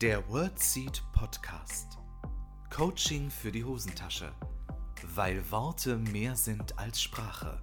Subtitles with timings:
[0.00, 1.98] Der WordSeed Podcast.
[2.70, 4.30] Coaching für die Hosentasche.
[5.02, 7.60] Weil Worte mehr sind als Sprache.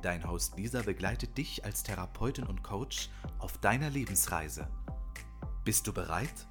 [0.00, 4.68] Dein Host Lisa begleitet dich als Therapeutin und Coach auf deiner Lebensreise.
[5.66, 6.48] Bist du bereit?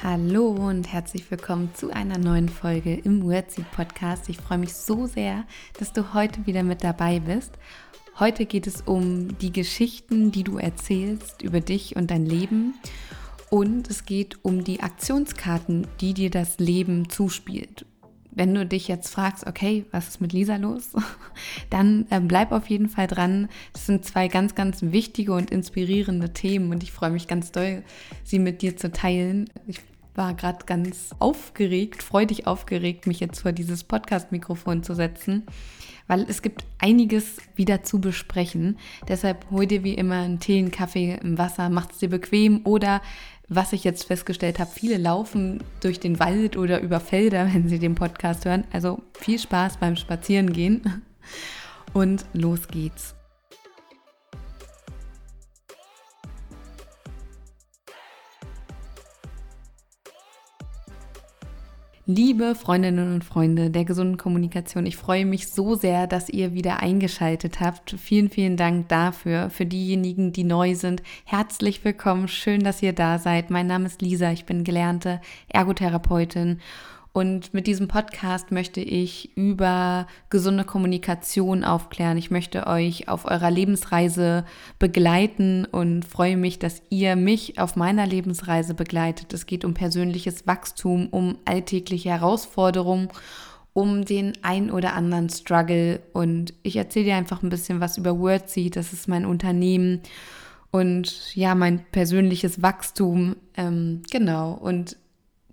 [0.00, 4.28] Hallo und herzlich willkommen zu einer neuen Folge im WordSeed Podcast.
[4.28, 5.44] Ich freue mich so sehr,
[5.80, 7.58] dass du heute wieder mit dabei bist.
[8.22, 12.74] Heute geht es um die Geschichten, die du erzählst über dich und dein Leben.
[13.50, 17.84] Und es geht um die Aktionskarten, die dir das Leben zuspielt.
[18.30, 20.90] Wenn du dich jetzt fragst, okay, was ist mit Lisa los?
[21.70, 23.48] Dann äh, bleib auf jeden Fall dran.
[23.72, 27.82] Das sind zwei ganz, ganz wichtige und inspirierende Themen und ich freue mich ganz doll,
[28.22, 29.50] sie mit dir zu teilen.
[29.66, 29.80] Ich
[30.14, 35.44] war gerade ganz aufgeregt, freudig aufgeregt, mich jetzt vor dieses Podcast-Mikrofon zu setzen,
[36.12, 38.76] weil es gibt einiges wieder zu besprechen.
[39.08, 42.60] Deshalb hol dir wie immer einen Tee, einen Kaffee, ein Wasser, macht es dir bequem
[42.64, 43.00] oder
[43.48, 47.78] was ich jetzt festgestellt habe, viele laufen durch den Wald oder über Felder, wenn sie
[47.78, 48.64] den Podcast hören.
[48.72, 51.02] Also viel Spaß beim Spazierengehen
[51.94, 53.14] und los geht's.
[62.04, 66.80] Liebe Freundinnen und Freunde der gesunden Kommunikation, ich freue mich so sehr, dass ihr wieder
[66.80, 67.94] eingeschaltet habt.
[67.96, 69.50] Vielen, vielen Dank dafür.
[69.50, 72.26] Für diejenigen, die neu sind, herzlich willkommen.
[72.26, 73.50] Schön, dass ihr da seid.
[73.50, 76.58] Mein Name ist Lisa, ich bin gelernte Ergotherapeutin
[77.12, 82.16] und mit diesem Podcast möchte ich über gesunde Kommunikation aufklären.
[82.16, 84.46] Ich möchte euch auf eurer Lebensreise
[84.78, 89.34] begleiten und freue mich, dass ihr mich auf meiner Lebensreise begleitet.
[89.34, 93.08] Es geht um persönliches Wachstum, um alltägliche Herausforderungen,
[93.74, 96.00] um den ein oder anderen Struggle.
[96.14, 98.74] Und ich erzähle dir einfach ein bisschen was über WordSeed.
[98.74, 100.00] Das ist mein Unternehmen
[100.70, 103.36] und ja, mein persönliches Wachstum.
[103.54, 104.52] Ähm, genau.
[104.52, 104.96] Und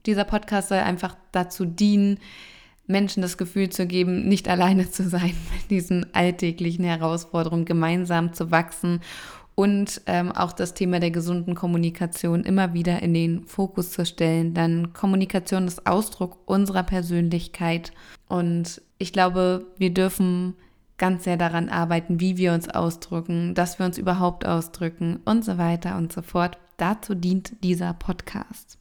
[0.05, 2.19] dieser Podcast soll einfach dazu dienen,
[2.87, 8.51] Menschen das Gefühl zu geben, nicht alleine zu sein mit diesen alltäglichen Herausforderungen, gemeinsam zu
[8.51, 9.01] wachsen
[9.59, 14.53] und ähm, auch das Thema der gesunden Kommunikation immer wieder in den Fokus zu stellen.
[14.53, 17.91] Dann Kommunikation ist Ausdruck unserer Persönlichkeit
[18.27, 20.55] und ich glaube, wir dürfen
[20.97, 25.57] ganz sehr daran arbeiten, wie wir uns ausdrücken, dass wir uns überhaupt ausdrücken und so
[25.57, 26.57] weiter und so fort.
[26.77, 28.78] Dazu dient dieser Podcast.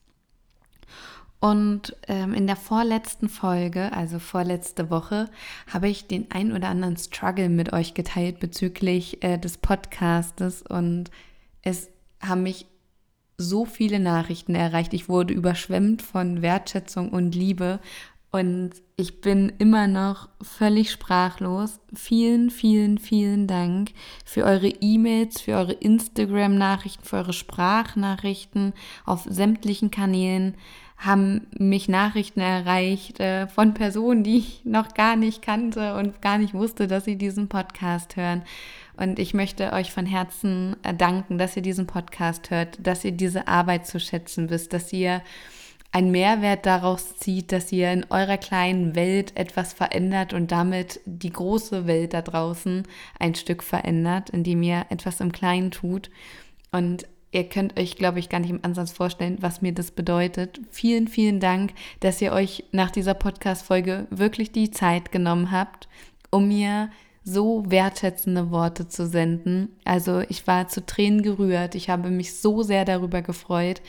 [1.41, 5.31] Und ähm, in der vorletzten Folge, also vorletzte Woche,
[5.73, 11.11] habe ich den ein oder anderen Struggle mit euch geteilt bezüglich äh, des Podcastes und
[11.63, 11.91] es
[12.21, 12.67] haben mich
[13.37, 14.93] so viele Nachrichten erreicht.
[14.95, 17.79] Ich wurde überschwemmt von Wertschätzung und Liebe
[18.33, 21.79] und ich bin immer noch völlig sprachlos.
[21.95, 23.93] Vielen, vielen, vielen Dank
[24.25, 28.75] für eure E-Mails, für eure Instagram-Nachrichten, für eure Sprachnachrichten
[29.07, 30.57] auf sämtlichen Kanälen
[30.99, 36.39] haben mich Nachrichten erreicht äh, von Personen, die ich noch gar nicht kannte und gar
[36.39, 38.43] nicht wusste, dass sie diesen Podcast hören.
[38.97, 43.13] Und ich möchte euch von Herzen äh, danken, dass ihr diesen Podcast hört, dass ihr
[43.13, 45.23] diese Arbeit zu schätzen wisst, dass ihr
[45.93, 51.33] einen Mehrwert daraus zieht, dass ihr in eurer kleinen Welt etwas verändert und damit die
[51.33, 52.83] große Welt da draußen
[53.21, 56.11] ein Stück verändert, indem ihr etwas im Kleinen tut.
[56.73, 60.61] Und Ihr könnt euch, glaube ich, gar nicht im Ansatz vorstellen, was mir das bedeutet.
[60.71, 65.89] Vielen, vielen Dank, dass ihr euch nach dieser Podcast-Folge wirklich die Zeit genommen habt,
[66.31, 66.91] um mir
[67.25, 69.77] so wertschätzende Worte zu senden.
[69.85, 71.75] Also ich war zu Tränen gerührt.
[71.75, 73.83] Ich habe mich so sehr darüber gefreut.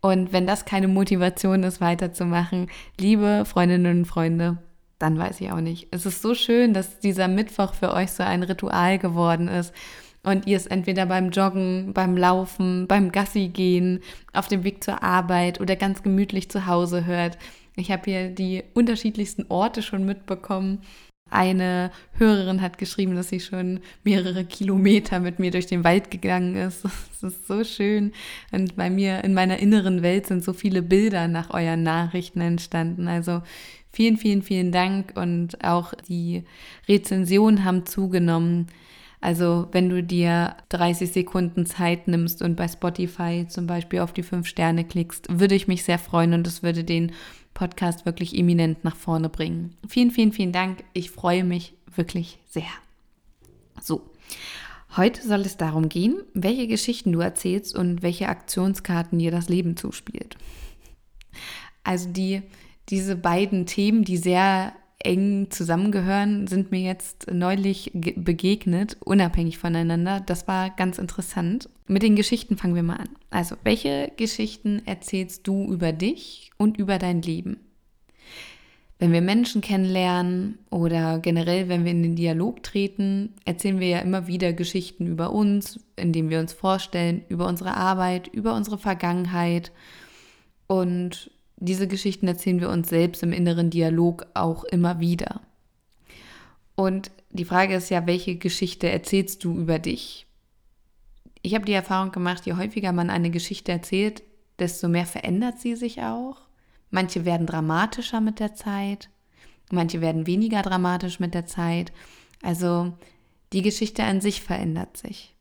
[0.00, 4.58] Und wenn das keine Motivation ist, weiterzumachen, liebe Freundinnen und Freunde,
[5.00, 5.88] dann weiß ich auch nicht.
[5.90, 9.74] Es ist so schön, dass dieser Mittwoch für euch so ein Ritual geworden ist
[10.22, 14.00] und ihr es entweder beim Joggen, beim Laufen, beim Gassi gehen,
[14.32, 17.38] auf dem Weg zur Arbeit oder ganz gemütlich zu Hause hört.
[17.76, 20.82] Ich habe hier die unterschiedlichsten Orte schon mitbekommen.
[21.30, 26.56] Eine Hörerin hat geschrieben, dass sie schon mehrere Kilometer mit mir durch den Wald gegangen
[26.56, 26.84] ist.
[27.20, 28.12] Das ist so schön.
[28.50, 33.08] Und bei mir in meiner inneren Welt sind so viele Bilder nach euren Nachrichten entstanden.
[33.08, 33.42] Also
[33.92, 35.12] vielen, vielen, vielen Dank.
[35.16, 36.44] Und auch die
[36.88, 38.68] Rezensionen haben zugenommen.
[39.20, 44.22] Also wenn du dir 30 Sekunden Zeit nimmst und bei Spotify zum Beispiel auf die
[44.22, 47.12] fünf Sterne klickst, würde ich mich sehr freuen und es würde den
[47.52, 49.76] Podcast wirklich eminent nach vorne bringen.
[49.86, 50.84] Vielen, vielen, vielen Dank.
[50.94, 52.70] Ich freue mich wirklich sehr.
[53.80, 54.02] So.
[54.96, 59.76] Heute soll es darum gehen, welche Geschichten du erzählst und welche Aktionskarten dir das Leben
[59.76, 60.36] zuspielt.
[61.84, 62.42] Also die,
[62.88, 70.20] diese beiden Themen, die sehr eng zusammengehören, sind mir jetzt neulich begegnet, unabhängig voneinander.
[70.20, 71.68] Das war ganz interessant.
[71.86, 73.08] Mit den Geschichten fangen wir mal an.
[73.30, 77.58] Also, welche Geschichten erzählst du über dich und über dein Leben?
[78.98, 83.98] Wenn wir Menschen kennenlernen oder generell, wenn wir in den Dialog treten, erzählen wir ja
[84.00, 89.72] immer wieder Geschichten über uns, indem wir uns vorstellen, über unsere Arbeit, über unsere Vergangenheit.
[90.66, 91.30] Und
[91.60, 95.42] diese Geschichten erzählen wir uns selbst im inneren Dialog auch immer wieder.
[96.74, 100.26] Und die Frage ist ja, welche Geschichte erzählst du über dich?
[101.42, 104.22] Ich habe die Erfahrung gemacht, je häufiger man eine Geschichte erzählt,
[104.58, 106.38] desto mehr verändert sie sich auch.
[106.90, 109.10] Manche werden dramatischer mit der Zeit,
[109.70, 111.92] manche werden weniger dramatisch mit der Zeit.
[112.42, 112.92] Also
[113.52, 115.34] die Geschichte an sich verändert sich.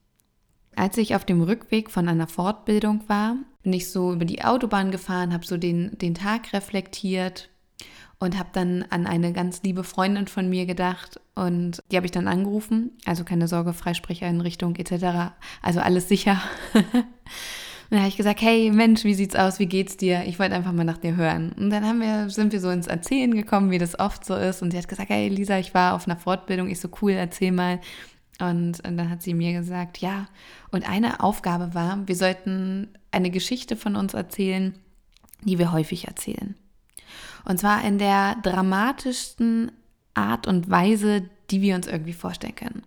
[0.80, 4.92] Als ich auf dem Rückweg von einer Fortbildung war, bin ich so über die Autobahn
[4.92, 7.50] gefahren, habe so den, den Tag reflektiert
[8.18, 12.14] und habe dann an eine ganz liebe Freundin von mir gedacht und die habe ich
[12.14, 12.92] dann angerufen.
[13.04, 15.34] Also keine Sorge, Freisprecheinrichtung etc.
[15.62, 16.42] Also alles sicher.
[16.74, 16.86] Und
[17.90, 19.60] dann habe ich gesagt, hey Mensch, wie sieht's aus?
[19.60, 20.24] Wie geht's dir?
[20.28, 21.52] Ich wollte einfach mal nach dir hören.
[21.60, 24.62] Und dann haben wir, sind wir so ins Erzählen gekommen, wie das oft so ist.
[24.62, 26.70] Und sie hat gesagt, hey Lisa, ich war auf einer Fortbildung.
[26.70, 27.82] Ich so cool, erzähl mal.
[28.40, 30.28] Und, und dann hat sie mir gesagt, ja.
[30.72, 34.74] Und eine Aufgabe war, wir sollten eine Geschichte von uns erzählen,
[35.42, 36.56] die wir häufig erzählen.
[37.46, 39.72] Und zwar in der dramatischsten
[40.14, 42.84] Art und Weise, die wir uns irgendwie vorstellen können.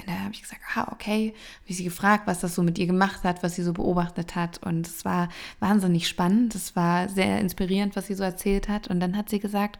[0.00, 2.78] Und da habe ich gesagt, ah, okay, habe ich sie gefragt, was das so mit
[2.78, 4.58] ihr gemacht hat, was sie so beobachtet hat.
[4.58, 5.28] Und es war
[5.58, 8.88] wahnsinnig spannend, es war sehr inspirierend, was sie so erzählt hat.
[8.88, 9.78] Und dann hat sie gesagt,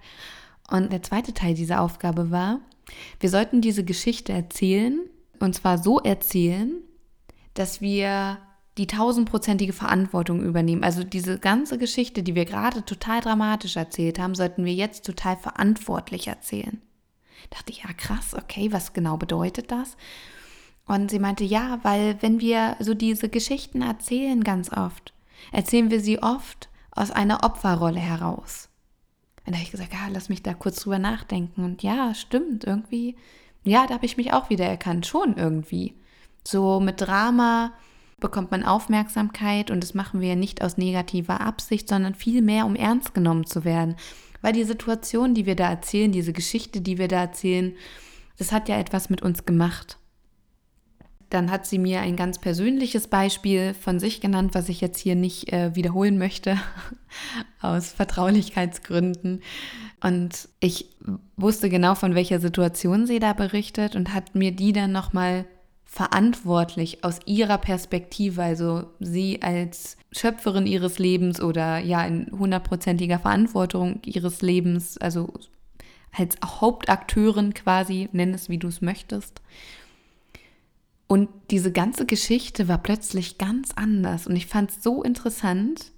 [0.71, 2.61] und der zweite Teil dieser Aufgabe war,
[3.21, 5.01] wir sollten diese Geschichte erzählen,
[5.41, 6.73] und zwar so erzählen,
[7.55, 8.39] dass wir
[8.79, 10.85] die tausendprozentige Verantwortung übernehmen.
[10.85, 15.37] Also diese ganze Geschichte, die wir gerade total dramatisch erzählt haben, sollten wir jetzt total
[15.37, 16.81] verantwortlich erzählen.
[17.51, 19.97] Dachte ich, ja krass, okay, was genau bedeutet das?
[20.87, 25.13] Und sie meinte, ja, weil wenn wir so diese Geschichten erzählen ganz oft,
[25.53, 28.68] erzählen wir sie oft aus einer Opferrolle heraus.
[29.49, 31.65] Und da habe ich gesagt, ja, lass mich da kurz drüber nachdenken.
[31.65, 33.17] Und ja, stimmt, irgendwie,
[33.65, 35.95] ja, da habe ich mich auch wieder erkannt, schon irgendwie.
[36.47, 37.73] So mit Drama
[38.21, 43.15] bekommt man Aufmerksamkeit und das machen wir nicht aus negativer Absicht, sondern vielmehr, um ernst
[43.15, 43.97] genommen zu werden.
[44.43, 47.75] Weil die Situation, die wir da erzählen, diese Geschichte, die wir da erzählen,
[48.37, 49.98] das hat ja etwas mit uns gemacht.
[51.31, 55.15] Dann hat sie mir ein ganz persönliches Beispiel von sich genannt, was ich jetzt hier
[55.15, 56.59] nicht äh, wiederholen möchte,
[57.61, 59.43] aus Vertraulichkeitsgründen.
[60.03, 60.87] Und ich
[61.37, 65.45] wusste genau, von welcher Situation sie da berichtet und hat mir die dann nochmal
[65.85, 74.01] verantwortlich aus ihrer Perspektive, also sie als Schöpferin ihres Lebens oder ja in hundertprozentiger Verantwortung
[74.05, 75.33] ihres Lebens, also
[76.13, 79.41] als Hauptakteurin quasi, nenn es wie du es möchtest.
[81.09, 85.93] Und diese ganze Geschichte war plötzlich ganz anders und ich fand es so interessant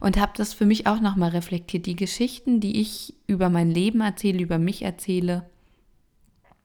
[0.00, 1.86] und habe das für mich auch nochmal reflektiert.
[1.86, 5.48] Die Geschichten, die ich über mein Leben erzähle, über mich erzähle,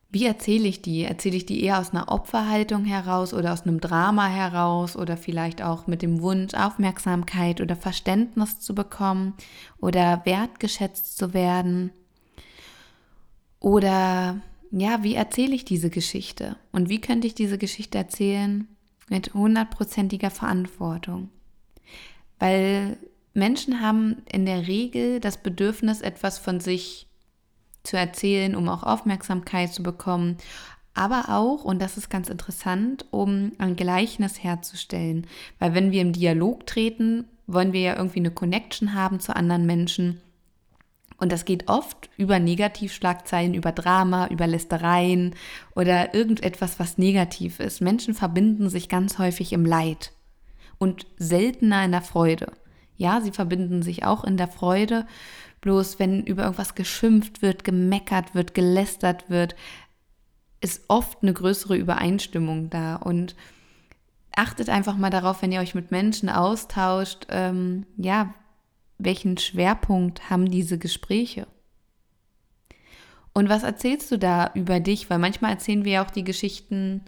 [0.10, 1.03] wie erzähle ich die?
[1.03, 5.62] Erzähle ich die eher aus einer Opferhaltung heraus oder aus einem Drama heraus oder vielleicht
[5.62, 9.33] auch mit dem Wunsch, Aufmerksamkeit oder Verständnis zu bekommen
[9.77, 11.91] oder wertgeschätzt zu werden?
[13.60, 14.41] Oder
[14.77, 16.58] ja, wie erzähle ich diese Geschichte?
[16.74, 18.67] Und wie könnte ich diese Geschichte erzählen
[19.08, 21.29] mit hundertprozentiger Verantwortung?
[22.39, 22.98] Weil
[23.34, 27.08] Menschen haben in der Regel das Bedürfnis, etwas von sich
[27.84, 30.38] zu erzählen, um auch Aufmerksamkeit zu bekommen,
[30.94, 35.27] aber auch, und das ist ganz interessant, um ein Gleichnis herzustellen.
[35.60, 39.65] Weil wenn wir im Dialog treten, wollen wir ja irgendwie eine Connection haben zu anderen
[39.65, 40.22] Menschen.
[41.17, 45.36] Und das geht oft über Negativschlagzeilen, über Drama, über Lästereien
[45.75, 47.81] oder irgendetwas, was negativ ist.
[47.81, 50.12] Menschen verbinden sich ganz häufig im Leid
[50.77, 52.51] und seltener in der Freude.
[52.98, 55.05] Ja, sie verbinden sich auch in der Freude
[55.65, 59.55] Bloß wenn über irgendwas geschimpft wird, gemeckert wird, gelästert wird,
[60.62, 62.98] ist oft eine größere Übereinstimmung da.
[62.98, 63.36] Und
[64.36, 68.36] achtet einfach mal darauf, wenn ihr euch mit Menschen austauscht, ähm, ja,
[68.97, 71.47] welchen Schwerpunkt haben diese Gespräche?
[73.33, 75.09] Und was erzählst du da über dich?
[75.09, 77.01] Weil manchmal erzählen wir ja auch die Geschichten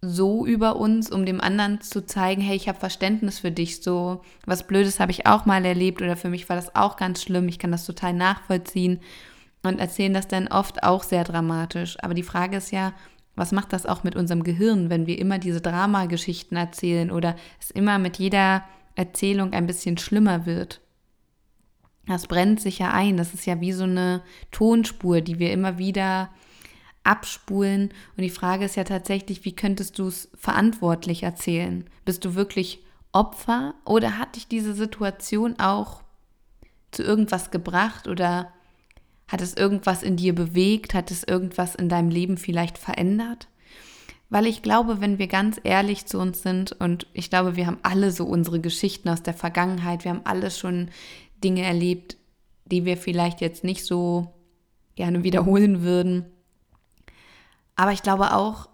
[0.00, 4.22] so über uns, um dem anderen zu zeigen, hey, ich habe Verständnis für dich, so
[4.46, 7.48] was Blödes habe ich auch mal erlebt oder für mich war das auch ganz schlimm,
[7.48, 9.00] ich kann das total nachvollziehen
[9.64, 11.96] und erzählen das dann oft auch sehr dramatisch.
[12.00, 12.92] Aber die Frage ist ja,
[13.34, 17.70] was macht das auch mit unserem Gehirn, wenn wir immer diese Dramageschichten erzählen oder es
[17.72, 18.64] immer mit jeder
[18.98, 20.80] Erzählung ein bisschen schlimmer wird?
[22.08, 23.16] das brennt sich ja ein.
[23.16, 26.30] Das ist ja wie so eine Tonspur, die wir immer wieder
[27.04, 27.90] abspulen.
[28.16, 31.84] Und die Frage ist ja tatsächlich, wie könntest du es verantwortlich erzählen?
[32.04, 36.02] Bist du wirklich Opfer oder hat dich diese Situation auch
[36.90, 38.52] zu irgendwas gebracht oder
[39.26, 40.94] hat es irgendwas in dir bewegt?
[40.94, 43.48] Hat es irgendwas in deinem Leben vielleicht verändert?
[44.30, 47.78] Weil ich glaube, wenn wir ganz ehrlich zu uns sind und ich glaube, wir haben
[47.82, 50.90] alle so unsere Geschichten aus der Vergangenheit, wir haben alle schon
[51.42, 52.16] Dinge erlebt,
[52.66, 54.34] die wir vielleicht jetzt nicht so
[54.96, 56.26] gerne wiederholen würden.
[57.74, 58.68] Aber ich glaube auch,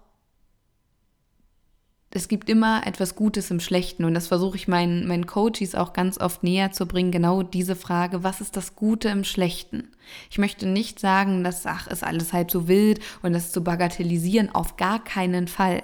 [2.15, 5.91] es gibt immer etwas Gutes im Schlechten und das versuche ich meinen, meinen Coaches auch
[5.91, 9.91] ganz oft näher zu bringen, genau diese Frage, was ist das Gute im Schlechten?
[10.31, 14.55] Ich möchte nicht sagen, dass, ach, ist alles halb so wild und das zu bagatellisieren,
[14.55, 15.83] auf gar keinen Fall.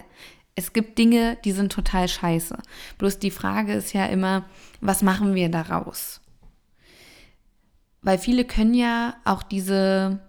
[0.55, 2.57] Es gibt Dinge, die sind total scheiße.
[2.97, 4.45] Bloß die Frage ist ja immer,
[4.79, 6.21] was machen wir daraus?
[8.01, 10.21] Weil viele können ja auch diese,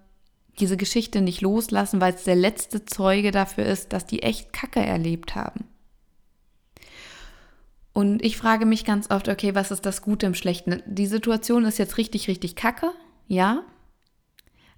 [0.58, 4.80] diese Geschichte nicht loslassen, weil es der letzte Zeuge dafür ist, dass die echt Kacke
[4.80, 5.71] erlebt haben.
[7.92, 10.82] Und ich frage mich ganz oft, okay, was ist das Gute im Schlechten?
[10.86, 12.90] Die Situation ist jetzt richtig, richtig kacke,
[13.28, 13.62] ja.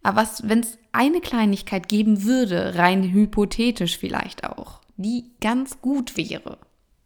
[0.02, 6.16] Aber was, wenn es eine Kleinigkeit geben würde, rein hypothetisch vielleicht auch, die ganz gut
[6.16, 6.59] wäre,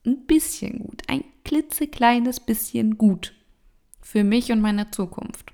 [0.06, 3.34] ein bisschen gut, ein klitzekleines bisschen gut
[4.00, 5.52] für mich und meine Zukunft.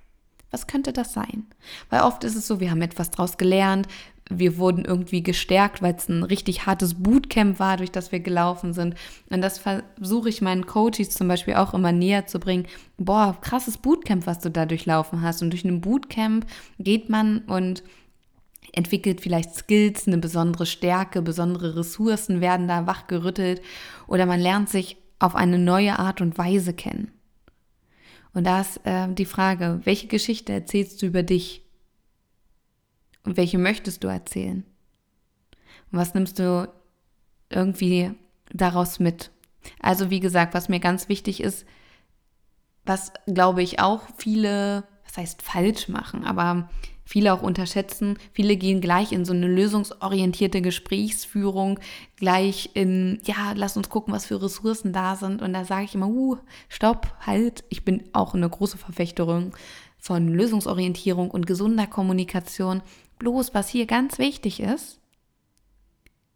[0.51, 1.47] Was könnte das sein?
[1.91, 3.89] Weil oft ist es so, wir haben etwas draus gelernt,
[4.31, 8.73] wir wurden irgendwie gestärkt, weil es ein richtig hartes Bootcamp war, durch das wir gelaufen
[8.73, 8.95] sind.
[9.29, 12.67] Und das versuche ich meinen Coaches zum Beispiel auch immer näher zu bringen.
[12.97, 15.43] Boah, krasses Bootcamp, was du da durchlaufen hast.
[15.43, 16.47] Und durch ein Bootcamp
[16.79, 17.83] geht man und
[18.73, 23.63] entwickelt vielleicht Skills, eine besondere Stärke, besondere Ressourcen werden da wachgerüttelt
[24.07, 27.13] oder man lernt sich auf eine neue Art und Weise kennen.
[28.33, 31.64] Und da ist äh, die Frage, welche Geschichte erzählst du über dich?
[33.25, 34.65] Und welche möchtest du erzählen?
[35.91, 36.69] Und was nimmst du
[37.51, 38.13] irgendwie
[38.53, 39.31] daraus mit?
[39.81, 41.67] Also wie gesagt, was mir ganz wichtig ist,
[42.85, 46.69] was glaube ich auch viele, was heißt falsch machen, aber
[47.05, 48.19] viele auch unterschätzen.
[48.33, 51.79] Viele gehen gleich in so eine lösungsorientierte Gesprächsführung,
[52.17, 55.43] gleich in, ja, lass uns gucken, was für Ressourcen da sind.
[55.43, 56.39] Und da sage ich immer, uh,
[56.69, 57.65] stopp, halt.
[57.69, 59.53] Ich bin auch eine große Verfechterin
[59.99, 62.83] von Lösungsorientierung und gesunder Kommunikation.
[63.25, 65.01] Bloß, was hier ganz wichtig ist,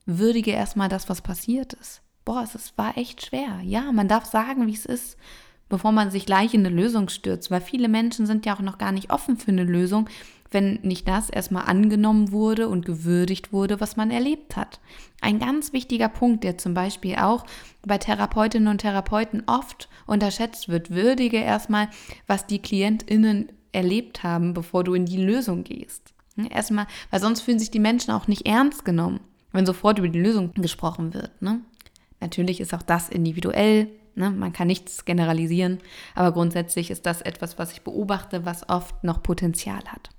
[0.06, 2.00] würdige erstmal das, was passiert ist.
[2.24, 3.60] Boah, es war echt schwer.
[3.62, 5.18] Ja, man darf sagen, wie es ist,
[5.68, 8.78] bevor man sich gleich in eine Lösung stürzt, weil viele Menschen sind ja auch noch
[8.78, 10.08] gar nicht offen für eine Lösung,
[10.50, 14.80] wenn nicht das erstmal angenommen wurde und gewürdigt wurde, was man erlebt hat.
[15.20, 17.44] Ein ganz wichtiger Punkt, der zum Beispiel auch
[17.82, 21.90] bei Therapeutinnen und Therapeuten oft unterschätzt wird, würdige erstmal,
[22.26, 26.14] was die KlientInnen erlebt haben, bevor du in die Lösung gehst.
[26.38, 29.18] Ne, erstmal, weil sonst fühlen sich die Menschen auch nicht ernst genommen,
[29.50, 31.42] wenn sofort über die Lösung gesprochen wird.
[31.42, 31.62] Ne?
[32.20, 34.30] Natürlich ist auch das individuell, ne?
[34.30, 35.80] man kann nichts generalisieren,
[36.14, 40.10] aber grundsätzlich ist das etwas, was ich beobachte, was oft noch Potenzial hat.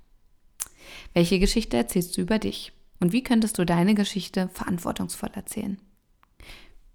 [1.14, 2.72] Welche Geschichte erzählst du über dich?
[3.00, 5.80] Und wie könntest du deine Geschichte verantwortungsvoll erzählen?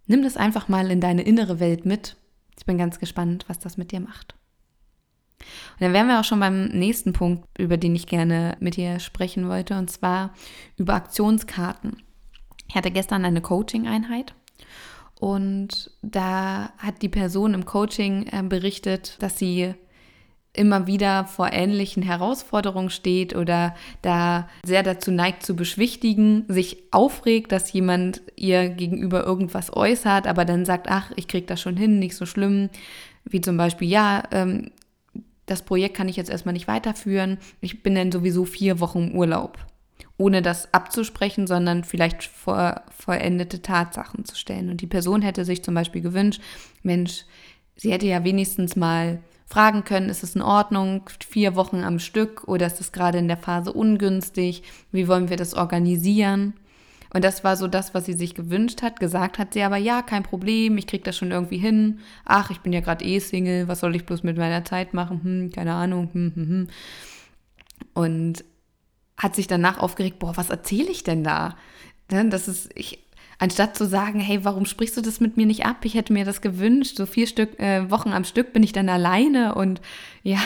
[0.06, 2.16] Nimm das einfach mal in deine innere Welt mit.
[2.60, 4.36] Ich bin ganz gespannt, was das mit dir macht.
[5.74, 9.00] Und dann wären wir auch schon beim nächsten Punkt, über den ich gerne mit dir
[9.00, 10.34] sprechen wollte, und zwar
[10.78, 12.02] über Aktionskarten.
[12.68, 14.34] Ich hatte gestern eine Coaching-Einheit
[15.20, 19.74] und da hat die Person im Coaching äh, berichtet, dass sie
[20.56, 27.52] immer wieder vor ähnlichen Herausforderungen steht oder da sehr dazu neigt zu beschwichtigen, sich aufregt,
[27.52, 32.00] dass jemand ihr gegenüber irgendwas äußert, aber dann sagt, ach, ich krieg das schon hin,
[32.00, 32.70] nicht so schlimm,
[33.26, 34.72] wie zum Beispiel, ja, ähm,
[35.46, 37.38] das Projekt kann ich jetzt erstmal nicht weiterführen.
[37.62, 39.58] Ich bin dann sowieso vier Wochen im Urlaub.
[40.18, 44.70] Ohne das abzusprechen, sondern vielleicht vor vollendete Tatsachen zu stellen.
[44.70, 46.42] Und die Person hätte sich zum Beispiel gewünscht,
[46.84, 47.26] Mensch,
[47.76, 52.48] sie hätte ja wenigstens mal fragen können, ist es in Ordnung, vier Wochen am Stück
[52.48, 54.64] oder ist es gerade in der Phase ungünstig?
[54.92, 56.54] Wie wollen wir das organisieren?
[57.16, 59.00] Und das war so das, was sie sich gewünscht hat.
[59.00, 62.00] Gesagt hat sie aber, ja, kein Problem, ich kriege das schon irgendwie hin.
[62.26, 65.22] Ach, ich bin ja gerade eh Single, was soll ich bloß mit meiner Zeit machen?
[65.24, 66.10] Hm, keine Ahnung.
[66.12, 66.68] Hm, hm, hm.
[67.94, 68.44] Und
[69.16, 71.56] hat sich danach aufgeregt, boah, was erzähle ich denn da?
[72.12, 73.00] Ne, das ist, ich,
[73.40, 75.86] anstatt zu sagen, hey, warum sprichst du das mit mir nicht ab?
[75.86, 76.98] Ich hätte mir das gewünscht.
[76.98, 79.80] So vier Stück, äh, Wochen am Stück bin ich dann alleine und
[80.22, 80.40] ja,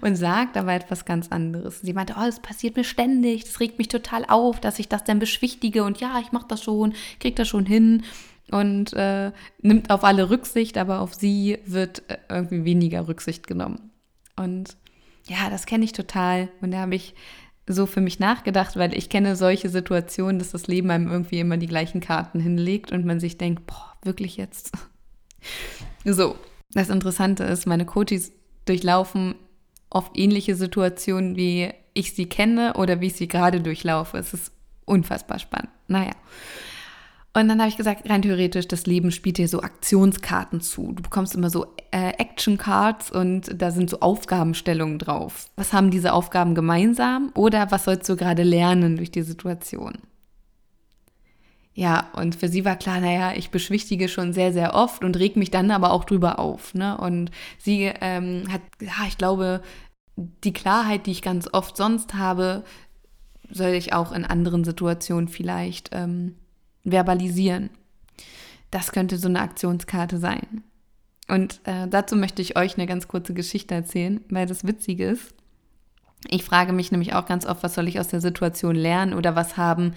[0.00, 1.80] und sagt aber etwas ganz anderes.
[1.80, 5.04] Sie meinte, oh, es passiert mir ständig, das regt mich total auf, dass ich das
[5.04, 8.02] dann beschwichtige und ja, ich mache das schon, kriege das schon hin
[8.50, 13.90] und äh, nimmt auf alle Rücksicht, aber auf sie wird äh, irgendwie weniger Rücksicht genommen.
[14.36, 14.76] Und
[15.26, 16.48] ja, das kenne ich total.
[16.60, 17.14] Und da habe ich
[17.66, 21.56] so für mich nachgedacht, weil ich kenne solche Situationen, dass das Leben einem irgendwie immer
[21.56, 24.72] die gleichen Karten hinlegt und man sich denkt, boah, wirklich jetzt?
[26.06, 26.36] So,
[26.72, 28.32] das Interessante ist, meine Coaches
[28.66, 29.34] durchlaufen
[29.94, 34.18] oft ähnliche Situationen, wie ich sie kenne oder wie ich sie gerade durchlaufe.
[34.18, 34.52] Es ist
[34.84, 35.70] unfassbar spannend.
[35.88, 36.12] Naja.
[37.36, 40.92] Und dann habe ich gesagt, rein theoretisch, das Leben spielt dir so Aktionskarten zu.
[40.92, 45.46] Du bekommst immer so äh, Action Cards und da sind so Aufgabenstellungen drauf.
[45.56, 49.94] Was haben diese Aufgaben gemeinsam oder was sollst du gerade lernen durch die Situation?
[51.76, 55.34] Ja, und für sie war klar, naja, ich beschwichtige schon sehr, sehr oft und reg
[55.34, 56.72] mich dann aber auch drüber auf.
[56.72, 56.96] Ne?
[56.96, 59.60] Und sie ähm, hat, ja, ich glaube,
[60.16, 62.62] die Klarheit, die ich ganz oft sonst habe,
[63.50, 66.36] soll ich auch in anderen Situationen vielleicht ähm,
[66.84, 67.70] verbalisieren.
[68.70, 70.62] Das könnte so eine Aktionskarte sein.
[71.28, 75.34] Und äh, dazu möchte ich euch eine ganz kurze Geschichte erzählen, weil das witzig ist.
[76.28, 79.36] Ich frage mich nämlich auch ganz oft, was soll ich aus der Situation lernen oder
[79.36, 79.94] was haben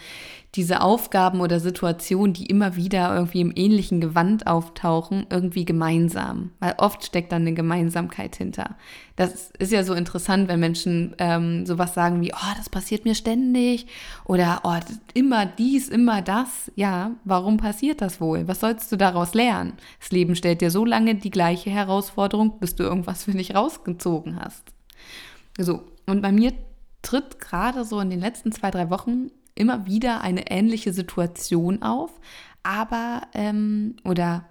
[0.55, 6.51] diese Aufgaben oder Situationen, die immer wieder irgendwie im ähnlichen Gewand auftauchen, irgendwie gemeinsam.
[6.59, 8.75] Weil oft steckt dann eine Gemeinsamkeit hinter.
[9.15, 13.13] Das ist ja so interessant, wenn Menschen ähm, sowas sagen wie, oh, das passiert mir
[13.13, 13.85] ständig
[14.25, 14.77] oder oh,
[15.13, 16.71] immer dies, immer das.
[16.75, 18.47] Ja, warum passiert das wohl?
[18.47, 19.73] Was sollst du daraus lernen?
[19.99, 24.39] Das Leben stellt dir so lange die gleiche Herausforderung, bis du irgendwas für dich rausgezogen
[24.39, 24.63] hast.
[25.59, 26.53] So, und bei mir
[27.01, 32.19] tritt gerade so in den letzten zwei, drei Wochen immer wieder eine ähnliche Situation auf,
[32.63, 34.45] aber, ähm, oder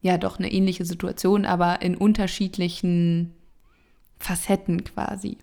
[0.00, 3.34] ja doch eine ähnliche Situation, aber in unterschiedlichen
[4.18, 5.38] Facetten quasi.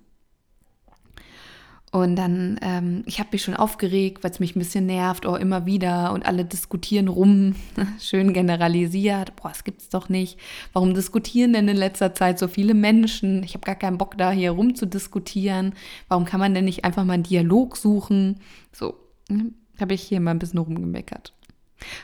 [1.92, 5.36] Und dann, ähm, ich habe mich schon aufgeregt, weil es mich ein bisschen nervt, oh,
[5.36, 7.56] immer wieder und alle diskutieren rum,
[8.00, 10.38] schön generalisiert, boah, das gibt's doch nicht.
[10.72, 13.42] Warum diskutieren denn in letzter Zeit so viele Menschen?
[13.44, 15.74] Ich habe gar keinen Bock da hier rum zu diskutieren.
[16.08, 18.40] Warum kann man denn nicht einfach mal einen Dialog suchen?
[18.72, 18.96] So,
[19.28, 21.34] hm, habe ich hier mal ein bisschen rumgemeckert.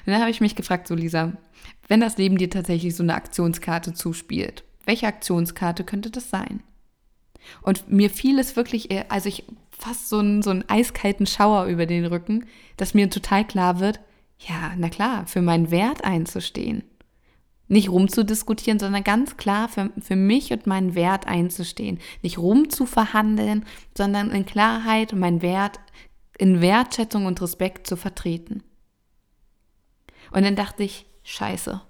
[0.05, 1.33] Und dann habe ich mich gefragt, so Lisa,
[1.87, 6.63] wenn das Leben dir tatsächlich so eine Aktionskarte zuspielt, welche Aktionskarte könnte das sein?
[7.61, 9.43] Und mir fiel es wirklich, also ich
[9.77, 12.45] fast so einen, so einen eiskalten Schauer über den Rücken,
[12.77, 13.99] dass mir total klar wird,
[14.39, 16.83] ja, na klar, für meinen Wert einzustehen.
[17.67, 21.99] Nicht rumzudiskutieren, sondern ganz klar für, für mich und meinen Wert einzustehen.
[22.21, 23.65] Nicht rumzuverhandeln,
[23.97, 25.79] sondern in Klarheit meinen Wert
[26.37, 28.63] in Wertschätzung und Respekt zu vertreten.
[30.31, 31.81] Und dann dachte ich, scheiße,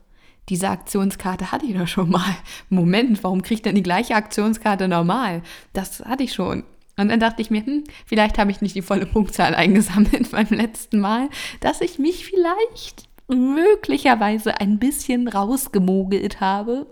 [0.50, 2.36] diese Aktionskarte hatte ich doch schon mal.
[2.70, 5.42] Moment, warum kriege ich denn die gleiche Aktionskarte normal?
[5.74, 6.64] Das hatte ich schon.
[6.98, 10.48] Und dann dachte ich mir, hm, vielleicht habe ich nicht die volle Punktzahl eingesammelt beim
[10.50, 11.30] letzten Mal,
[11.60, 16.88] dass ich mich vielleicht möglicherweise ein bisschen rausgemogelt habe.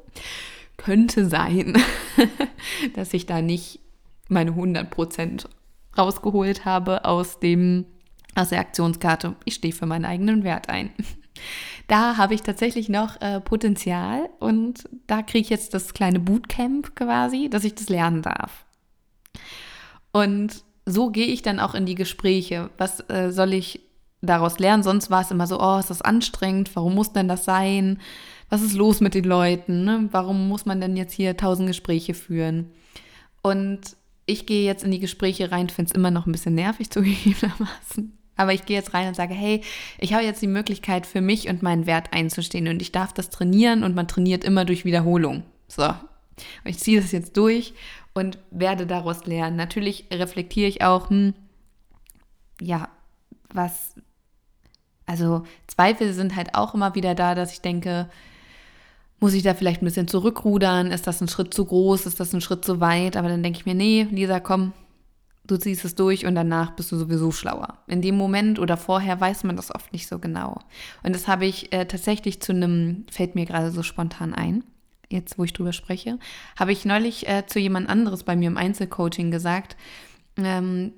[0.78, 1.78] Könnte sein,
[2.96, 3.80] dass ich da nicht
[4.28, 5.48] meine 100 Prozent
[5.98, 7.86] rausgeholt habe aus dem
[8.36, 9.36] aus der Aktionskarte.
[9.46, 10.92] Ich stehe für meinen eigenen Wert ein.
[11.88, 16.96] Da habe ich tatsächlich noch äh, Potenzial und da kriege ich jetzt das kleine Bootcamp
[16.96, 18.66] quasi, dass ich das lernen darf.
[20.14, 22.70] Und so gehe ich dann auch in die Gespräche.
[22.78, 23.82] Was äh, soll ich
[24.22, 24.84] daraus lernen?
[24.84, 26.76] Sonst war es immer so, oh, ist das anstrengend?
[26.76, 28.00] Warum muss denn das sein?
[28.50, 29.84] Was ist los mit den Leuten?
[29.84, 30.08] Ne?
[30.12, 32.72] Warum muss man denn jetzt hier tausend Gespräche führen?
[33.42, 36.90] Und ich gehe jetzt in die Gespräche rein, finde es immer noch ein bisschen nervig
[36.92, 38.18] zugegebenermaßen.
[38.36, 39.62] Aber ich gehe jetzt rein und sage, hey,
[40.00, 43.30] ich habe jetzt die Möglichkeit für mich und meinen Wert einzustehen und ich darf das
[43.30, 45.44] trainieren und man trainiert immer durch Wiederholung.
[45.68, 45.84] So.
[45.84, 45.96] Und
[46.66, 47.74] ich ziehe das jetzt durch
[48.14, 49.56] und werde daraus lernen.
[49.56, 51.34] Natürlich reflektiere ich auch, hm,
[52.62, 52.90] ja,
[53.52, 53.96] was,
[55.06, 58.10] also Zweifel sind halt auch immer wieder da, dass ich denke,
[59.20, 60.92] muss ich da vielleicht ein bisschen zurückrudern?
[60.92, 62.06] Ist das ein Schritt zu groß?
[62.06, 63.16] Ist das ein Schritt zu weit?
[63.16, 64.74] Aber dann denke ich mir, nee, Lisa, komm,
[65.46, 67.80] du ziehst es durch und danach bist du sowieso schlauer.
[67.88, 70.60] In dem Moment oder vorher weiß man das oft nicht so genau.
[71.04, 74.64] Und das habe ich äh, tatsächlich zu einem, fällt mir gerade so spontan ein,
[75.14, 76.20] jetzt wo ich drüber spreche,
[76.58, 79.78] habe ich neulich äh, zu jemand anderes bei mir im Einzelcoaching gesagt,
[80.38, 80.94] ähm,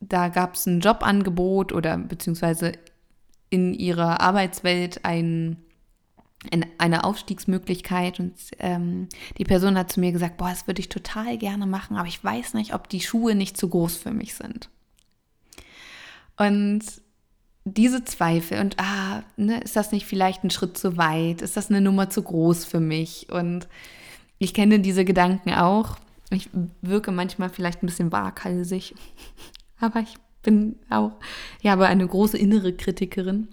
[0.00, 2.72] da gab es ein Jobangebot oder beziehungsweise
[3.50, 5.56] in ihrer Arbeitswelt ein
[6.76, 11.38] eine Aufstiegsmöglichkeit und ähm, die Person hat zu mir gesagt, boah, das würde ich total
[11.38, 14.68] gerne machen, aber ich weiß nicht, ob die Schuhe nicht zu groß für mich sind.
[16.36, 16.82] Und
[17.64, 21.40] diese Zweifel und ah, ne, ist das nicht vielleicht ein Schritt zu weit?
[21.40, 23.28] Ist das eine Nummer zu groß für mich?
[23.30, 23.66] Und
[24.38, 25.96] ich kenne diese Gedanken auch.
[26.30, 26.50] Ich
[26.82, 28.94] wirke manchmal vielleicht ein bisschen waghalsig,
[29.80, 31.12] aber ich bin auch,
[31.62, 33.48] ich habe eine große innere Kritikerin.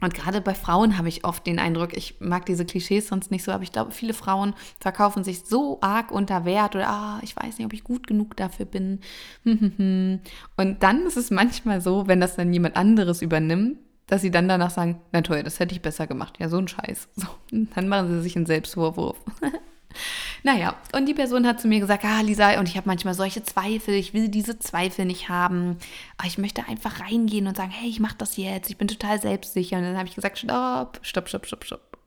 [0.00, 3.44] Und gerade bei Frauen habe ich oft den Eindruck, ich mag diese Klischees sonst nicht
[3.44, 7.34] so, aber ich glaube, viele Frauen verkaufen sich so arg unter Wert oder ah, ich
[7.34, 9.00] weiß nicht, ob ich gut genug dafür bin.
[9.44, 14.48] Und dann ist es manchmal so, wenn das dann jemand anderes übernimmt, dass sie dann
[14.48, 16.36] danach sagen, na toll, das hätte ich besser gemacht.
[16.38, 17.08] Ja, so ein Scheiß.
[17.16, 19.16] So, dann machen sie sich einen Selbstvorwurf.
[20.46, 23.42] naja, und die Person hat zu mir gesagt, ah, Lisa, und ich habe manchmal solche
[23.42, 25.76] Zweifel, ich will diese Zweifel nicht haben.
[26.16, 29.20] Aber ich möchte einfach reingehen und sagen, hey, ich mache das jetzt, ich bin total
[29.20, 29.76] selbstsicher.
[29.76, 31.98] Und dann habe ich gesagt, stopp, stopp, stopp, stopp, stopp.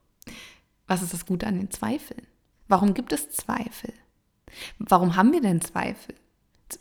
[0.87, 2.25] Was ist das Gute an den Zweifeln?
[2.69, 3.91] Warum gibt es Zweifel?
[4.77, 6.15] Warum haben wir denn Zweifel?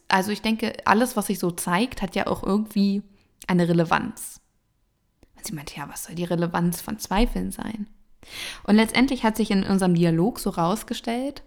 [0.07, 3.03] Also ich denke, alles, was sich so zeigt, hat ja auch irgendwie
[3.49, 4.41] eine Relevanz.
[5.35, 7.89] Und sie meinte, ja, was soll die Relevanz von Zweifeln sein?
[8.63, 11.43] Und letztendlich hat sich in unserem Dialog so rausgestellt,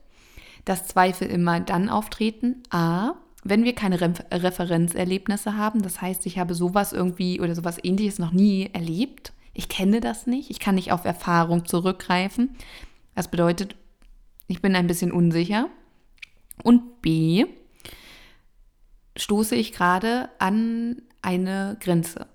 [0.65, 6.37] dass Zweifel immer dann auftreten, a, wenn wir keine Re Referenzerlebnisse haben, das heißt, ich
[6.37, 10.75] habe sowas irgendwie oder sowas ähnliches noch nie erlebt, ich kenne das nicht, ich kann
[10.75, 12.55] nicht auf Erfahrung zurückgreifen.
[13.15, 13.75] Das bedeutet,
[14.47, 15.67] ich bin ein bisschen unsicher.
[16.63, 17.45] Und b,
[19.17, 22.27] stoße ich gerade an eine Grenze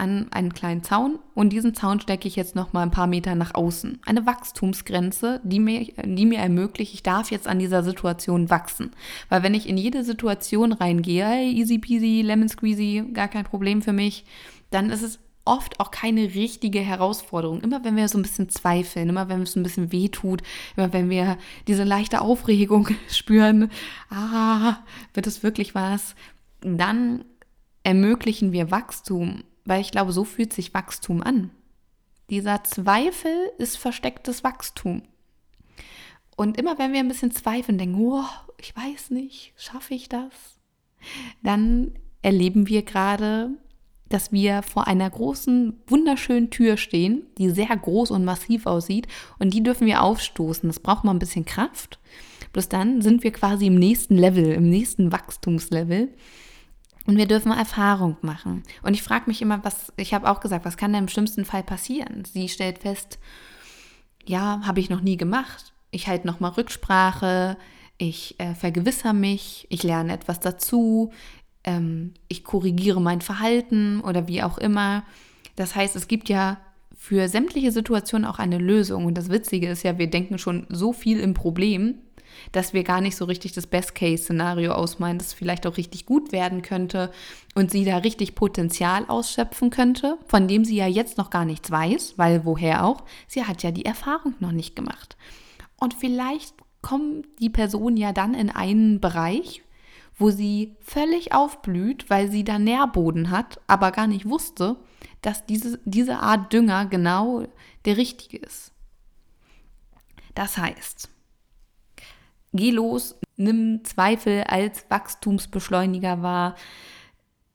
[0.00, 3.34] an einen kleinen Zaun und diesen Zaun stecke ich jetzt noch mal ein paar Meter
[3.34, 4.00] nach außen.
[4.06, 8.92] Eine Wachstumsgrenze, die mir, die mir ermöglicht, ich darf jetzt an dieser Situation wachsen.
[9.28, 13.92] Weil wenn ich in jede Situation reingehe, easy peasy, lemon squeezy, gar kein Problem für
[13.92, 14.24] mich,
[14.70, 17.60] dann ist es oft auch keine richtige Herausforderung.
[17.60, 20.42] Immer wenn wir so ein bisschen zweifeln, immer wenn es ein bisschen wehtut,
[20.76, 21.36] immer wenn wir
[21.68, 23.70] diese leichte Aufregung spüren,
[24.08, 24.76] ah,
[25.12, 26.14] wird es wirklich was,
[26.62, 27.24] dann
[27.82, 31.50] ermöglichen wir Wachstum weil ich glaube, so fühlt sich Wachstum an.
[32.30, 35.02] Dieser Zweifel ist verstecktes Wachstum.
[36.36, 38.24] Und immer wenn wir ein bisschen zweifeln, denken, oh,
[38.58, 40.32] ich weiß nicht, schaffe ich das?
[41.42, 41.92] Dann
[42.22, 43.50] erleben wir gerade,
[44.08, 49.06] dass wir vor einer großen, wunderschönen Tür stehen, die sehr groß und massiv aussieht.
[49.38, 50.68] Und die dürfen wir aufstoßen.
[50.68, 51.98] Das braucht mal ein bisschen Kraft.
[52.52, 56.08] Bloß dann sind wir quasi im nächsten Level, im nächsten Wachstumslevel.
[57.06, 58.62] Und wir dürfen Erfahrung machen.
[58.82, 61.44] Und ich frage mich immer, was, ich habe auch gesagt, was kann denn im schlimmsten
[61.44, 62.24] Fall passieren?
[62.24, 63.18] Sie stellt fest,
[64.26, 65.72] ja, habe ich noch nie gemacht.
[65.90, 67.56] Ich halte nochmal Rücksprache,
[67.98, 71.10] ich äh, vergewissere mich, ich lerne etwas dazu,
[71.64, 75.04] ähm, ich korrigiere mein Verhalten oder wie auch immer.
[75.56, 76.58] Das heißt, es gibt ja
[76.96, 79.06] für sämtliche Situationen auch eine Lösung.
[79.06, 81.94] Und das Witzige ist ja, wir denken schon so viel im Problem,
[82.52, 86.62] dass wir gar nicht so richtig das Best-Case-Szenario ausmalen, das vielleicht auch richtig gut werden
[86.62, 87.10] könnte
[87.54, 91.70] und sie da richtig Potenzial ausschöpfen könnte, von dem sie ja jetzt noch gar nichts
[91.70, 95.16] weiß, weil woher auch, sie hat ja die Erfahrung noch nicht gemacht.
[95.78, 99.62] Und vielleicht kommt die Person ja dann in einen Bereich,
[100.16, 104.76] wo sie völlig aufblüht, weil sie da Nährboden hat, aber gar nicht wusste,
[105.22, 107.46] dass diese, diese Art Dünger genau
[107.86, 108.72] der richtige ist.
[110.34, 111.08] Das heißt,
[112.52, 116.56] Geh los, nimm Zweifel als Wachstumsbeschleuniger wahr.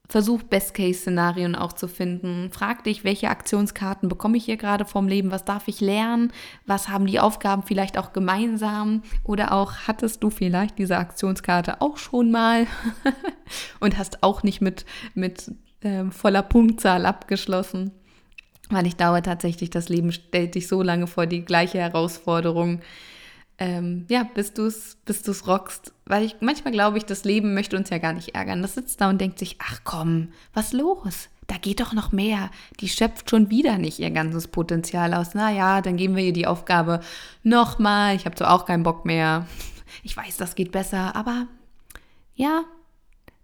[0.08, 2.52] Versuch Best-Case-Szenarien auch zu finden.
[2.52, 5.32] Frag dich, welche Aktionskarten bekomme ich hier gerade vom Leben?
[5.32, 6.32] Was darf ich lernen?
[6.66, 9.02] Was haben die Aufgaben vielleicht auch gemeinsam?
[9.24, 12.68] Oder auch hattest du vielleicht diese Aktionskarte auch schon mal
[13.80, 17.92] und hast auch nicht mit, mit äh, voller Punktzahl abgeschlossen?
[18.70, 22.82] Weil ich glaube tatsächlich, das Leben stellt dich so lange vor die gleiche Herausforderung
[23.58, 25.94] ähm, ja, bis du es bis du's rockst.
[26.06, 28.62] Weil ich manchmal glaube ich, das Leben möchte uns ja gar nicht ärgern.
[28.62, 31.30] Das sitzt da und denkt sich, ach komm, was los?
[31.48, 32.50] Da geht doch noch mehr.
[32.80, 35.36] Die schöpft schon wieder nicht ihr ganzes Potenzial aus.
[35.36, 37.02] Naja, dann geben wir ihr die Aufgabe
[37.44, 38.16] nochmal.
[38.16, 39.46] Ich habe zwar auch keinen Bock mehr.
[40.04, 41.48] Ich weiß, das geht besser, aber
[42.34, 42.64] ja,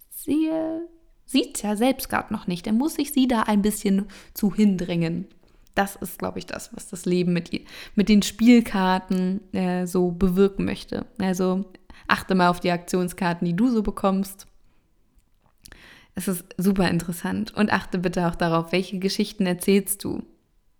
[0.09, 0.81] sie äh,
[1.25, 2.65] sieht ja selbst gerade noch nicht.
[2.67, 5.27] Dann muss ich sie da ein bisschen zu hindringen
[5.75, 7.49] das ist, glaube ich, das, was das Leben mit,
[7.95, 11.05] mit den Spielkarten äh, so bewirken möchte.
[11.17, 11.65] Also
[12.07, 14.47] achte mal auf die Aktionskarten, die du so bekommst.
[16.13, 17.53] Es ist super interessant.
[17.55, 20.23] Und achte bitte auch darauf, welche Geschichten erzählst du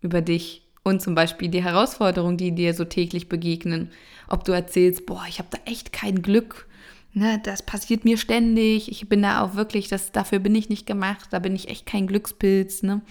[0.00, 3.90] über dich und zum Beispiel die Herausforderungen, die dir so täglich begegnen.
[4.28, 6.66] Ob du erzählst, boah, ich habe da echt kein Glück.
[7.14, 8.90] Ne, das passiert mir ständig.
[8.90, 11.28] Ich bin da auch wirklich, das, dafür bin ich nicht gemacht.
[11.30, 12.82] Da bin ich echt kein Glückspilz.
[12.82, 13.02] Ne?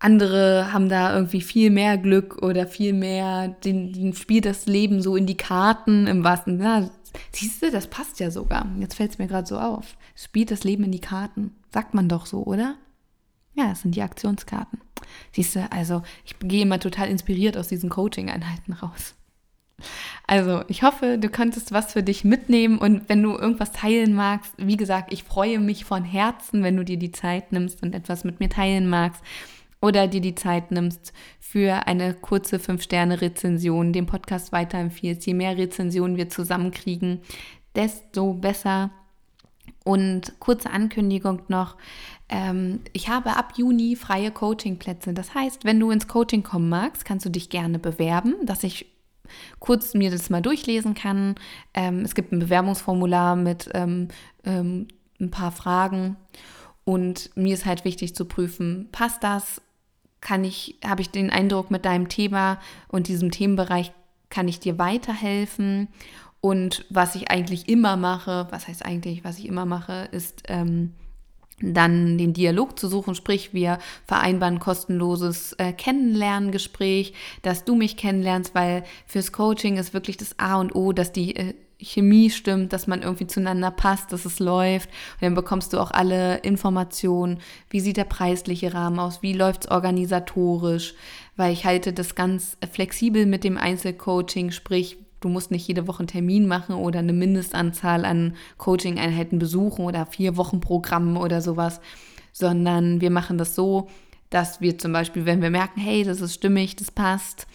[0.00, 5.02] Andere haben da irgendwie viel mehr Glück oder viel mehr, den, den spielt das Leben
[5.02, 6.90] so in die Karten im wahrsten Sinne.
[7.32, 8.66] Siehst du, das passt ja sogar.
[8.78, 9.96] Jetzt fällt es mir gerade so auf.
[10.16, 11.54] Spielt das Leben in die Karten.
[11.72, 12.76] Sagt man doch so, oder?
[13.54, 14.80] Ja, das sind die Aktionskarten.
[15.32, 19.14] Siehst du, also ich gehe immer total inspiriert aus diesen Coaching-Einheiten raus.
[20.26, 24.52] Also, ich hoffe, du konntest was für dich mitnehmen und wenn du irgendwas teilen magst,
[24.58, 28.24] wie gesagt, ich freue mich von Herzen, wenn du dir die Zeit nimmst und etwas
[28.24, 29.22] mit mir teilen magst.
[29.80, 35.26] Oder dir die Zeit nimmst für eine kurze 5-Sterne-Rezension, den Podcast weiterempfiehlst.
[35.26, 37.20] Je mehr Rezensionen wir zusammenkriegen,
[37.74, 38.90] desto besser.
[39.84, 41.76] Und kurze Ankündigung noch,
[42.28, 45.14] ähm, ich habe ab Juni freie Coachingplätze.
[45.14, 48.86] Das heißt, wenn du ins Coaching kommen magst, kannst du dich gerne bewerben, dass ich
[49.58, 51.36] kurz mir das mal durchlesen kann.
[51.72, 54.08] Ähm, es gibt ein Bewerbungsformular mit ähm,
[54.44, 56.16] ein paar Fragen
[56.84, 59.60] und mir ist halt wichtig zu prüfen, passt das?
[60.20, 63.92] Kann ich, habe ich den Eindruck, mit deinem Thema und diesem Themenbereich
[64.28, 65.88] kann ich dir weiterhelfen?
[66.40, 70.94] Und was ich eigentlich immer mache, was heißt eigentlich, was ich immer mache, ist ähm,
[71.62, 78.54] dann den Dialog zu suchen, sprich wir vereinbaren kostenloses äh, Kennenlerngespräch, dass du mich kennenlernst,
[78.54, 82.86] weil fürs Coaching ist wirklich das A und O, dass die äh, Chemie stimmt, dass
[82.86, 84.88] man irgendwie zueinander passt, dass es läuft.
[84.88, 87.38] Und dann bekommst du auch alle Informationen,
[87.70, 90.94] wie sieht der preisliche Rahmen aus, wie läuft es organisatorisch,
[91.36, 96.00] weil ich halte das ganz flexibel mit dem Einzelcoaching, sprich, du musst nicht jede Woche
[96.00, 101.80] einen Termin machen oder eine Mindestanzahl an Coaching-Einheiten besuchen oder vier Wochen Programm oder sowas,
[102.32, 103.88] sondern wir machen das so,
[104.30, 107.46] dass wir zum Beispiel, wenn wir merken, hey, das ist stimmig, das passt,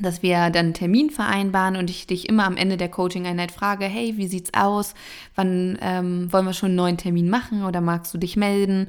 [0.00, 3.84] dass wir dann einen Termin vereinbaren und ich dich immer am Ende der Coaching-Einheit frage,
[3.86, 4.94] hey, wie sieht's aus?
[5.34, 8.88] Wann ähm, wollen wir schon einen neuen Termin machen oder magst du dich melden?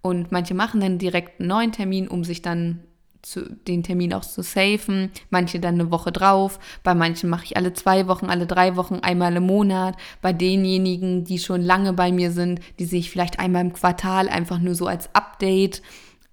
[0.00, 2.80] Und manche machen dann direkt einen neuen Termin, um sich dann
[3.22, 5.10] zu, den Termin auch zu safen.
[5.30, 6.58] Manche dann eine Woche drauf.
[6.82, 9.96] Bei manchen mache ich alle zwei Wochen, alle drei Wochen, einmal im Monat.
[10.22, 14.28] Bei denjenigen, die schon lange bei mir sind, die sehe ich vielleicht einmal im Quartal
[14.28, 15.82] einfach nur so als Update,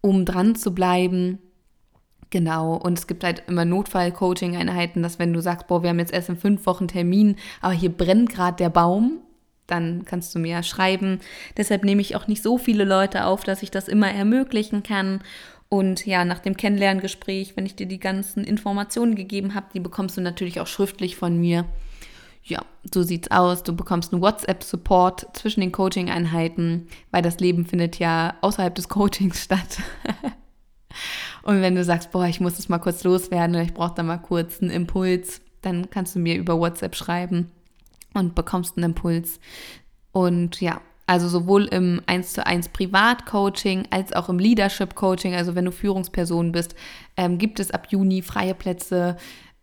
[0.02, 1.40] um dran zu bleiben.
[2.36, 6.12] Genau, und es gibt halt immer Notfall-Coaching-Einheiten, dass wenn du sagst, boah, wir haben jetzt
[6.12, 9.20] erst in fünf Wochen Termin, aber hier brennt gerade der Baum,
[9.68, 11.22] dann kannst du mir ja schreiben.
[11.56, 15.22] Deshalb nehme ich auch nicht so viele Leute auf, dass ich das immer ermöglichen kann.
[15.70, 20.18] Und ja, nach dem Kennenlerngespräch, wenn ich dir die ganzen Informationen gegeben habe, die bekommst
[20.18, 21.64] du natürlich auch schriftlich von mir.
[22.44, 23.64] Ja, so sieht's aus.
[23.64, 29.42] Du bekommst einen WhatsApp-Support zwischen den Coaching-Einheiten, weil das Leben findet ja außerhalb des Coachings
[29.46, 29.78] statt.
[31.46, 34.02] Und wenn du sagst, boah, ich muss das mal kurz loswerden oder ich brauche da
[34.02, 37.52] mal kurz einen Impuls, dann kannst du mir über WhatsApp schreiben
[38.16, 39.40] und bekommst einen Impuls.
[40.12, 45.54] Und ja, also sowohl im 1 zu 1 Privatcoaching als auch im Leadership Coaching, also
[45.54, 46.74] wenn du Führungsperson bist,
[47.16, 49.16] ähm, gibt es ab Juni freie Plätze.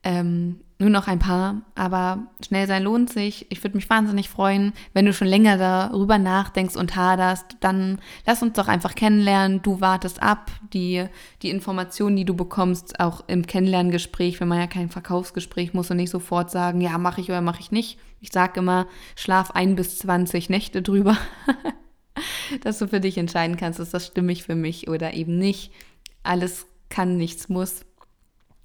[0.04, 3.46] Ähm, nur noch ein paar, aber schnell sein lohnt sich.
[3.50, 8.42] Ich würde mich wahnsinnig freuen, wenn du schon länger darüber nachdenkst und haderst, dann lass
[8.42, 9.62] uns doch einfach kennenlernen.
[9.62, 11.06] Du wartest ab, die,
[11.42, 15.96] die Informationen, die du bekommst, auch im Kennenlerngespräch, wenn man ja kein Verkaufsgespräch muss und
[15.98, 17.98] nicht sofort sagen, ja, mache ich oder mache ich nicht.
[18.20, 21.16] Ich sage immer, schlaf ein bis 20 Nächte drüber,
[22.62, 25.72] dass du für dich entscheiden kannst, ist das stimmig für mich oder eben nicht.
[26.24, 27.84] Alles kann, nichts muss.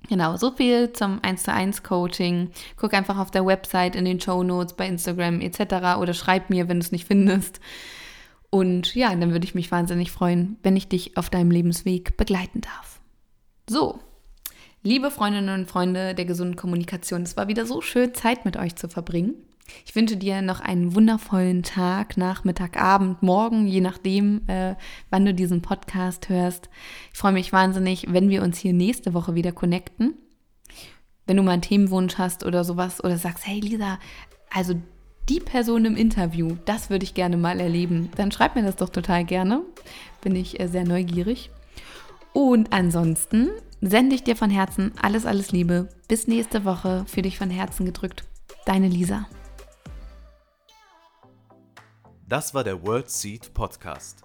[0.10, 2.50] Genau, so viel zum 1 zu 1 Coaching.
[2.78, 6.00] Guck einfach auf der Website, in den Show Notes, bei Instagram etc.
[6.00, 7.60] oder schreib mir, wenn du es nicht findest.
[8.50, 12.62] Und ja, dann würde ich mich wahnsinnig freuen, wenn ich dich auf deinem Lebensweg begleiten
[12.62, 13.02] darf.
[13.70, 14.00] So,
[14.84, 18.78] liebe Freundinnen und Freunde der gesunden Kommunikation, es war wieder so schön, Zeit mit euch
[18.78, 19.36] zu verbringen.
[19.86, 24.76] Ich wünsche dir noch einen wundervollen Tag, Nachmittag, Abend, Morgen, je nachdem, äh,
[25.10, 26.70] wann du diesen Podcast hörst.
[27.12, 30.16] Ich freue mich wahnsinnig, wenn wir uns hier nächste Woche wieder connecten.
[31.26, 34.00] Wenn du mal einen Themenwunsch hast oder sowas oder sagst, hey Lisa,
[34.50, 34.76] also
[35.30, 38.90] die Person im Interview, das würde ich gerne mal erleben, dann schreib mir das doch
[38.90, 39.62] total gerne.
[40.22, 41.50] Bin ich äh, sehr neugierig.
[42.34, 43.50] Und ansonsten
[43.82, 45.90] sende ich dir von Herzen alles, alles Liebe.
[46.08, 47.04] Bis nächste Woche.
[47.08, 48.24] Für dich von Herzen gedrückt.
[48.66, 49.28] Deine Lisa.
[52.30, 54.24] Das war der World Seed Podcast.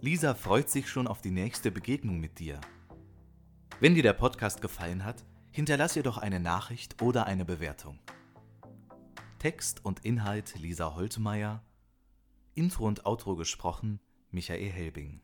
[0.00, 2.60] Lisa freut sich schon auf die nächste Begegnung mit dir.
[3.78, 8.00] Wenn dir der Podcast gefallen hat, hinterlass ihr doch eine Nachricht oder eine Bewertung.
[9.38, 11.62] Text und Inhalt Lisa Holtmeier,
[12.56, 14.00] Intro und Outro gesprochen
[14.32, 15.20] Michael Helbing.